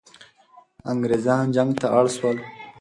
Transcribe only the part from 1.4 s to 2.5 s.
جنگ ته اړ سول.